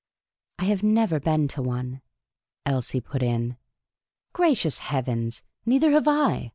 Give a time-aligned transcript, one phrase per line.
[0.57, 2.01] "I have never been to one,"
[2.65, 3.57] Elsie put in."
[4.33, 6.49] Gracious heavens, neither have I